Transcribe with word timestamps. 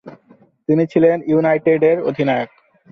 তিনি 0.69 0.83
ছিলেন 0.85 1.17
ইউনাইটেডের 1.27 1.97
অধিনায়ক। 2.03 2.49